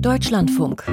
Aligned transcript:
Deutschlandfunk. 0.00 0.84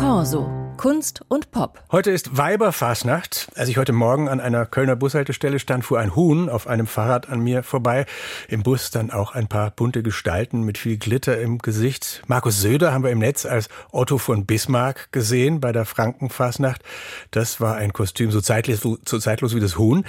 Corso. 0.00 0.55
Kunst 0.76 1.22
und 1.28 1.50
Pop. 1.50 1.82
Heute 1.90 2.10
ist 2.10 2.36
Weiberfasnacht. 2.36 3.48
Als 3.54 3.68
ich 3.68 3.78
heute 3.78 3.92
Morgen 3.92 4.28
an 4.28 4.40
einer 4.40 4.66
Kölner 4.66 4.94
Bushaltestelle 4.94 5.58
stand, 5.58 5.84
fuhr 5.84 5.98
ein 5.98 6.14
Huhn 6.14 6.48
auf 6.48 6.66
einem 6.66 6.86
Fahrrad 6.86 7.28
an 7.28 7.40
mir 7.40 7.62
vorbei. 7.62 8.04
Im 8.48 8.62
Bus 8.62 8.90
dann 8.90 9.10
auch 9.10 9.34
ein 9.34 9.48
paar 9.48 9.70
bunte 9.70 10.02
Gestalten 10.02 10.62
mit 10.62 10.76
viel 10.76 10.98
Glitter 10.98 11.40
im 11.40 11.58
Gesicht. 11.58 12.22
Markus 12.26 12.60
Söder 12.60 12.92
haben 12.92 13.04
wir 13.04 13.10
im 13.10 13.20
Netz 13.20 13.46
als 13.46 13.68
Otto 13.90 14.18
von 14.18 14.44
Bismarck 14.44 15.10
gesehen 15.12 15.60
bei 15.60 15.72
der 15.72 15.86
Frankenfasnacht. 15.86 16.82
Das 17.30 17.60
war 17.60 17.76
ein 17.76 17.92
Kostüm 17.92 18.30
so 18.30 18.40
zeitlos, 18.40 18.80
so 18.82 19.18
zeitlos 19.18 19.54
wie 19.54 19.60
das 19.60 19.78
Huhn. 19.78 20.04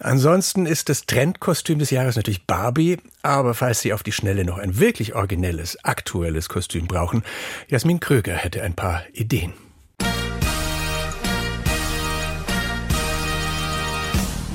Ansonsten 0.00 0.66
ist 0.66 0.88
das 0.88 1.06
Trendkostüm 1.06 1.78
des 1.78 1.90
Jahres 1.90 2.16
natürlich 2.16 2.46
Barbie. 2.46 2.98
Aber 3.22 3.54
falls 3.54 3.80
Sie 3.80 3.92
auf 3.92 4.02
die 4.02 4.12
Schnelle 4.12 4.44
noch 4.44 4.58
ein 4.58 4.80
wirklich 4.80 5.14
originelles, 5.14 5.78
aktuelles 5.84 6.48
Kostüm 6.48 6.86
brauchen, 6.86 7.22
Jasmin 7.68 8.00
Kröger 8.00 8.34
hätte 8.34 8.62
ein 8.62 8.74
paar 8.74 9.02
Ideen. 9.12 9.67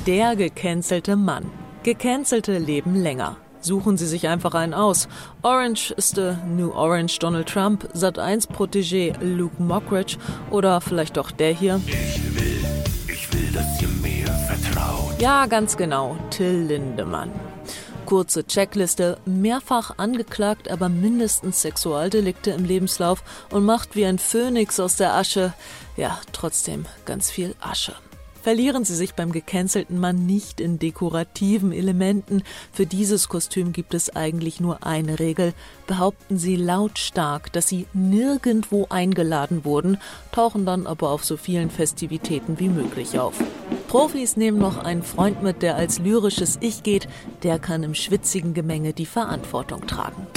Der 0.05 0.35
gecancelte 0.35 1.16
Mann. 1.16 1.49
Gecancelte 1.84 2.57
leben 2.57 2.93
länger. 2.93 3.38
Suchen 3.62 3.95
Sie 3.95 4.05
sich 4.05 4.27
einfach 4.27 4.53
einen 4.53 4.73
aus. 4.73 5.07
Orange 5.43 5.93
ist 5.95 6.17
der 6.17 6.43
New 6.45 6.73
Orange 6.73 7.20
Donald 7.20 7.48
Trump, 7.48 7.88
Sat1 7.95 8.52
Protégé 8.52 9.17
Luke 9.23 9.63
Mockridge 9.63 10.17
oder 10.52 10.81
vielleicht 10.81 11.16
doch 11.16 11.31
der 11.31 11.53
hier. 11.53 11.79
Ich 11.88 12.21
will, 12.35 12.66
ich 13.07 13.34
will, 13.34 13.49
dass 13.53 13.81
ihr 13.81 13.88
mir 13.88 14.27
vertraut. 14.27 15.21
Ja, 15.21 15.45
ganz 15.45 15.77
genau, 15.77 16.17
Till 16.31 16.65
Lindemann. 16.67 17.31
Kurze 18.05 18.45
Checkliste, 18.45 19.17
mehrfach 19.23 19.98
angeklagt, 19.99 20.70
aber 20.70 20.90
mindestens 20.90 21.62
Sexualdelikte 21.62 22.51
im 22.51 22.65
Lebenslauf 22.65 23.23
und 23.51 23.63
macht 23.63 23.95
wie 23.95 24.05
ein 24.05 24.20
Phönix 24.20 24.81
aus 24.81 24.98
der 24.98 25.13
Asche. 25.13 25.54
Ja, 25.95 26.20
trotzdem 26.34 26.87
ganz 27.05 27.31
viel 27.31 27.55
Asche. 27.62 27.93
Verlieren 28.44 28.84
Sie 28.84 28.96
sich 28.96 29.13
beim 29.13 29.32
gecancelten 29.32 29.98
Mann 30.02 30.26
nicht 30.26 30.60
in 30.60 30.77
dekorativen 30.77 31.72
Elementen. 31.72 32.44
Für 32.74 32.86
dieses 32.86 33.30
Kostüm 33.30 33.72
gibt 33.72 33.94
es 33.94 34.13
eigentlich 34.13 34.60
nur 34.60 34.86
eine 34.86 35.18
Regel. 35.20 35.54
Behaupten 35.88 36.38
Sie 36.38 36.58
lautstark, 36.58 37.54
dass 37.54 37.70
Sie 37.70 37.88
nirgendwo 37.94 38.88
eingeladen 38.90 39.64
wurden, 39.64 39.98
tauchen 40.34 40.66
dann 40.66 40.88
aber 40.88 41.12
auf 41.12 41.24
so 41.24 41.38
vielen 41.38 41.70
Festivitäten 41.70 42.60
wie 42.60 42.68
möglich 42.68 43.18
auf. 43.18 43.41
Profis 43.88 44.36
nehmen 44.36 44.58
noch 44.58 44.77
einen 44.77 45.04
Freund 45.04 45.41
mit, 45.41 45.62
der 45.62 45.77
als 45.77 45.99
lyrisches 45.99 46.58
Ich 46.60 46.84
geht, 46.84 47.08
der 47.44 47.60
kann 47.60 47.82
im 47.84 47.96
schwitzigen 47.96 48.54
Gemenge 48.54 48.91
die 48.91 49.05
Verantwortung 49.05 49.88
tragen. 49.88 50.27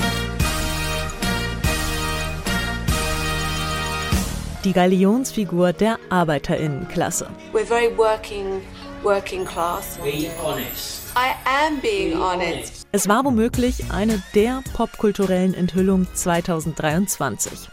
Die 4.66 4.72
Galionsfigur 4.72 5.72
der 5.72 5.96
Arbeiterinnenklasse. 6.10 7.28
We're 7.52 7.64
very 7.64 7.96
working, 7.96 8.60
working 9.04 9.44
class. 9.44 9.96
Be 10.02 10.28
honest. 10.42 11.04
I 11.14 11.34
am 11.44 11.80
being 11.80 12.18
honest. 12.18 12.84
Es 12.90 13.08
war 13.08 13.24
womöglich 13.24 13.92
eine 13.92 14.20
der 14.34 14.64
popkulturellen 14.74 15.54
Enthüllungen 15.54 16.08
2023. 16.12 17.68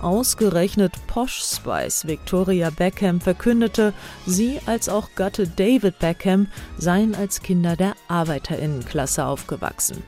Ausgerechnet 0.00 0.94
Posh 1.06 1.42
Spice 1.42 2.06
Victoria 2.06 2.70
Beckham 2.70 3.20
verkündete, 3.20 3.92
sie 4.24 4.58
als 4.64 4.88
auch 4.88 5.10
Gatte 5.16 5.48
David 5.48 5.98
Beckham 5.98 6.46
seien 6.78 7.14
als 7.14 7.42
Kinder 7.42 7.76
der 7.76 7.94
Arbeiterinnenklasse 8.08 9.26
aufgewachsen. 9.26 10.02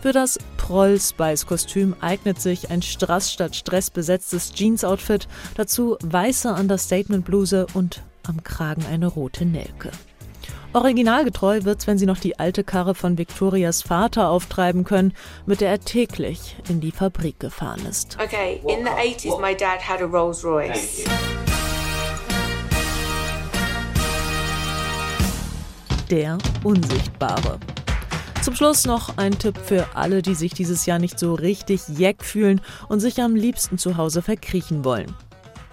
Für 0.00 0.12
das 0.12 0.38
Proll-Spice-Kostüm 0.62 1.96
eignet 2.00 2.40
sich 2.40 2.70
ein 2.70 2.82
Strass 2.82 3.32
statt 3.32 3.56
Stress 3.56 3.90
besetztes 3.90 4.52
Jeans-Outfit, 4.52 5.26
dazu 5.56 5.96
weiße 6.02 6.52
Understatement-Bluse 6.54 7.66
und 7.74 8.02
am 8.26 8.44
Kragen 8.44 8.86
eine 8.86 9.08
rote 9.08 9.44
Nelke. 9.44 9.90
Originalgetreu 10.72 11.64
wird's, 11.64 11.88
wenn 11.88 11.98
sie 11.98 12.06
noch 12.06 12.18
die 12.18 12.38
alte 12.38 12.62
Karre 12.62 12.94
von 12.94 13.18
Victorias 13.18 13.82
Vater 13.82 14.30
auftreiben 14.30 14.84
können, 14.84 15.12
mit 15.46 15.60
der 15.60 15.68
er 15.68 15.80
täglich 15.80 16.56
in 16.68 16.80
die 16.80 16.92
Fabrik 16.92 17.40
gefahren 17.40 17.84
ist. 17.84 18.16
Okay, 18.22 18.60
in 18.66 18.84
the 18.84 18.90
80s 18.90 19.40
my 19.40 19.54
dad 19.54 19.80
had 19.80 20.00
a 20.00 20.06
Rolls 20.06 20.44
Royce. 20.44 21.04
Der 26.08 26.38
Unsichtbare. 26.62 27.58
Zum 28.42 28.56
Schluss 28.56 28.86
noch 28.86 29.18
ein 29.18 29.38
Tipp 29.38 29.56
für 29.56 29.86
alle, 29.94 30.20
die 30.20 30.34
sich 30.34 30.52
dieses 30.52 30.84
Jahr 30.84 30.98
nicht 30.98 31.16
so 31.16 31.34
richtig 31.34 31.82
jeck 31.86 32.24
fühlen 32.24 32.60
und 32.88 32.98
sich 32.98 33.22
am 33.22 33.36
liebsten 33.36 33.78
zu 33.78 33.96
Hause 33.96 34.20
verkriechen 34.20 34.84
wollen. 34.84 35.14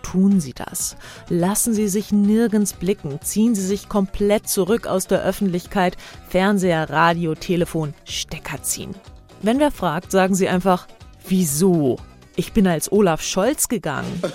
Tun 0.03 0.39
Sie 0.39 0.53
das. 0.53 0.95
Lassen 1.29 1.73
Sie 1.73 1.87
sich 1.87 2.11
nirgends 2.11 2.73
blicken. 2.73 3.19
Ziehen 3.23 3.55
Sie 3.55 3.65
sich 3.65 3.89
komplett 3.89 4.47
zurück 4.47 4.85
aus 4.85 5.07
der 5.07 5.23
Öffentlichkeit. 5.23 5.97
Fernseher, 6.29 6.91
Radio, 6.91 7.33
Telefon, 7.33 7.95
Stecker 8.05 8.61
ziehen. 8.61 8.93
Wenn 9.41 9.59
wer 9.59 9.71
fragt, 9.71 10.11
sagen 10.11 10.35
Sie 10.35 10.47
einfach, 10.47 10.87
wieso? 11.27 11.97
Ich 12.35 12.53
bin 12.53 12.67
als 12.67 12.91
Olaf 12.91 13.23
Scholz 13.23 13.67
gegangen. 13.67 14.21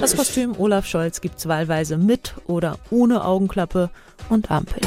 Das 0.00 0.16
Kostüm 0.16 0.58
Olaf 0.58 0.86
Scholz 0.86 1.20
gibt's 1.20 1.46
wahlweise 1.46 1.98
mit 1.98 2.34
oder 2.46 2.78
ohne 2.90 3.24
Augenklappe 3.24 3.90
und 4.30 4.50
Ampel. 4.50 4.80